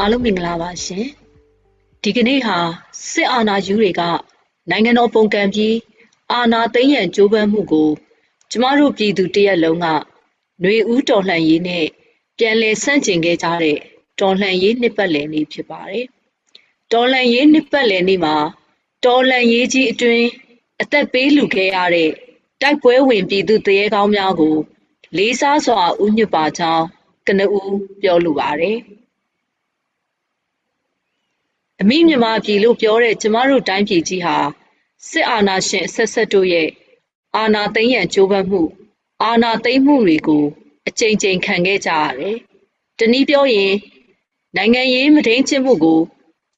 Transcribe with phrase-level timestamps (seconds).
[0.00, 1.06] အားလုံးမင်္ဂလာပါရှင်
[2.02, 2.56] ဒီကနေ့ဟာ
[3.10, 4.02] စစ်အာဏာယူတွေက
[4.70, 5.76] နိုင်ငံတော်ပုံကံပြီး
[6.32, 7.90] အာဏာသိမ်းရန်ကြိုးပမ်းမှုကို
[8.50, 11.86] ကျမတို့ပြည်သူတရက်လုံးကຫນွေဦးတော်လှန်ရေးနဲ့
[12.38, 13.78] ပြန်လည်ဆန့်ကျင်ခဲ့ကြတဲ့
[14.20, 16.06] တော်လှန်ရေးနှစ်ပတ်လည်နေ့ဖြစ်ပါတယ်
[16.92, 18.36] တော်လှန်ရေးနှစ်ပတ်လည်နေ့မှာ
[19.04, 20.26] တော်လှန်ရေးကြီးအတွင်း
[20.82, 22.10] အသက်ပေးလူခဲ့ရတဲ့
[22.62, 24.56] တိုက်ပွဲဝင်ပြည်သူတရေကောင်းများကို
[25.16, 26.84] လေးစားစွာဥညွတ်ပါကြောင်း
[27.26, 28.78] ကနဦးပြောလိုပါတယ်
[31.82, 34.36] အမိမြန်မာပြည်လို့ပြောတဲ့ကျမတို့တိုင်းပြည်ကြီးဟာ
[35.08, 36.68] စစ်အာဏာရှင်အဆက်ဆက်တို့ရဲ့
[37.36, 38.62] အာဏာသိမ်းရန်ကြိုးပမ်းမှု
[39.24, 40.44] အာဏာသိမ်းမှုတွေကို
[40.88, 42.36] အကြိမ်ကြိမ်ခံခဲ့ကြရတယ်။
[42.98, 43.74] တနည်းပြောရင်
[44.56, 46.00] နိုင်ငံရေးမထိန်ချင်းမှုကို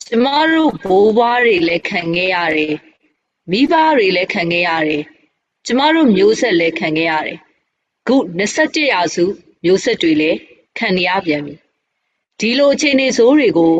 [0.06, 2.74] ကျမတို့ဘိုးဘွားတွေလည်းခံခဲ့ရတယ်။
[3.50, 5.02] မိဘတွေလည်းခံခဲ့ရတယ်။
[5.66, 7.38] ကျမတို့မျိုးဆက်လည်းခံခဲ့ရတယ်။
[8.06, 9.24] ခု21ရာစု
[9.64, 10.38] မျိုးဆက်တွေလည်း
[10.78, 11.54] ခံရပြန်ပြီ။
[12.40, 13.74] ဒီလိုအခြေအနေဆိုးတွေကို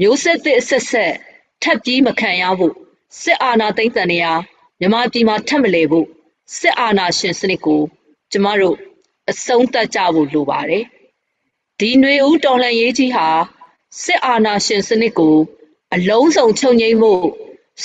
[0.00, 1.12] မျိုးဆက်သစ်အဆက်ဆက်
[1.62, 2.74] ထပ်ပြီးမခံရဖို့
[3.22, 4.32] စစ်အာဏာသိမ်းတန်ရာ
[4.80, 6.06] မြန်မာပြည်မှာထပ်မလဲဖို့
[6.58, 7.82] စစ်အာဏာရှင်စနစ်ကို
[8.32, 8.76] ကျမတို့
[9.30, 10.84] အဆုံးသတ်ကြဖို့လိုပါတယ်
[11.80, 13.28] ဒီຫນွေဦးတော်လှန်ရေးကြီးဟာ
[14.02, 15.36] စစ်အာဏာရှင်စနစ်ကို
[15.94, 17.24] အလုံးစုံချုပ်ငြိမ်းဖို့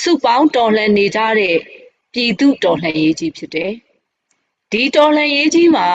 [0.00, 1.56] စုပေါင်းတော်လှန်နေကြတဲ့
[2.12, 3.72] ပြည်သူတော်လှန်ရေးကြီးဖြစ်တယ်
[4.72, 5.88] ဒီတော်လှန်ရေးကြီးမှာ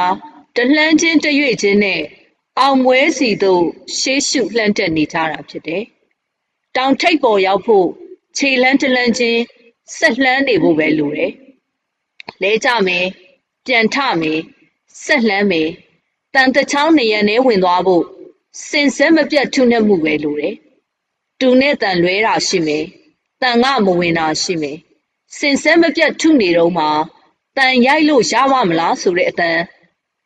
[0.56, 2.02] တလှမ်းချင်းတရွေ့ချင်းနဲ့
[2.60, 3.64] အောင်မွဲစီသို့
[3.98, 5.84] ရှေးရှုလှမ်းတက်နေကြတာဖြစ်တယ်
[6.78, 7.88] တောင်ထိပ်ပေါ်ရောက်ဖို့
[8.38, 9.42] ခြေလန်းတလန်းချင်း
[9.98, 11.32] ဆက်လှမ်းနေဖို့ပဲလိုတယ်။
[12.42, 13.06] လဲကြမယ်၊
[13.66, 14.40] ပြန်ထမယ်၊
[15.04, 15.68] ဆက်လှမ်းမယ်၊
[16.34, 18.04] တန်တချောင်းနေရန်ထဲဝင်သွားဖို့
[18.68, 20.56] စင်စဲမပြတ်ထုနှက်မှုပဲလိုတယ်။
[21.40, 22.86] တူနဲ့တန်လွဲတာရှိမယ်။
[23.42, 24.78] တန်ကမဝင်တာရှိမယ်။
[25.38, 26.86] စင်စဲမပြတ်ထုနေတော့မှ
[27.58, 29.60] တန်ရိုက်လို့ရပါမလားဆိုတဲ့အတန်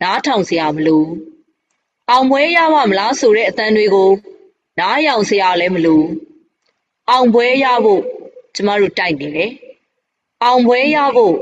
[0.02, 1.06] နားထောင်စရာမလို။
[2.10, 4.12] အောင်မွေးရပါမလားဆိုတဲ့အတန်တွေကို
[4.80, 6.04] နားယောင်စရာလည်းမလို။
[7.12, 8.02] အောင်ပွဲရဖို့
[8.56, 9.52] ကျမတို့တိုက်နေတယ်
[10.44, 11.36] အောင်ပွဲရဖို့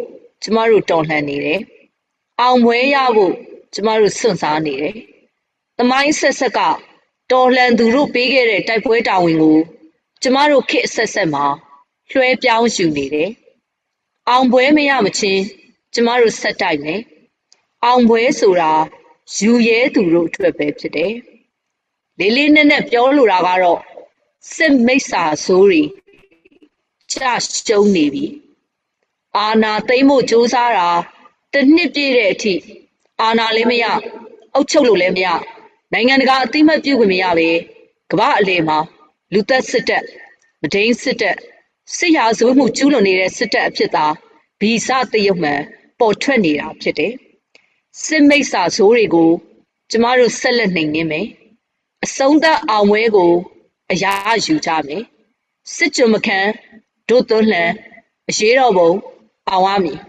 [0.44, 1.60] ကျမတို့တော်လှန်နေတယ်
[2.42, 3.34] အောင်ပွဲရဖို့
[3.74, 4.96] ကျမတို့စွန့်စားနေတယ်
[5.78, 6.60] သမိုင်းဆက်ဆက်က
[7.32, 9.58] တော်လှန်သူတို့ပေးခဲ့တဲ့တိုက်ပွဲတာဝန်ကို
[10.22, 11.46] ကျမတို့ခေတ်ဆက်ဆက်မှာ
[12.12, 13.30] လွှဲပြောင်းယူနေတယ်
[14.30, 15.44] အောင်ပွဲမရမချင်း
[15.94, 17.02] ကျမတို့ဆက်တိုက်မယ်
[17.86, 18.74] အောင်ပွဲဆိုတာ
[19.38, 21.14] ယူရဲသူတို့အတွက်ပဲဖြစ်တယ်
[22.20, 23.80] လေးလေးနက်နက်ပြောလိုတာကတော့
[24.52, 25.82] စစ်မိတ်ဆာဆိုးတွေ
[27.12, 27.18] ကြ
[27.66, 28.26] ရှုံးနေပြီ
[29.38, 30.90] အာနာသိမ့်ဖို့စူးစမ်းတာ
[31.54, 32.54] တစ်နှစ်ပြည့်တဲ့အထိ
[33.22, 33.84] အာနာလည်းမရ
[34.54, 35.28] အုပ်ချုပ်လို့လည်းမရ
[35.94, 37.50] နိုင်ငံတကာအသိမှတ်ပြုခွင့်မရပဲ
[38.12, 38.78] ကမ္ဘာအလယ်မှာ
[39.34, 40.04] လူသက်စစ်တပ်
[40.62, 41.38] မဒိန်စစ်တပ်
[41.98, 44.06] စစ်ရာဇဝတ်မှုကျူးလွန်နေတဲ့စစ်တပ်အဖြစ်သာ
[44.60, 45.62] ဗီဇတရုတ်မှန်
[46.00, 47.14] ပေါ်ထွက်နေတာဖြစ်တယ်
[48.06, 49.32] စစ်မိတ်ဆာဆိုးတွေကို
[49.90, 51.28] ကျမတို့ဆက်လက်နှိမ်နင်းမယ်
[52.04, 53.34] အဆုံးသတ်အောင်ပွဲကို
[53.92, 54.14] အရာ
[54.46, 55.04] ယူကြမယ်
[55.74, 56.40] စစ်ကြုံမခံ
[57.10, 57.72] ဒုသွန်းလှန်
[58.30, 58.92] အရေးတော်ပုံ
[59.50, 60.00] အောင်ရမည်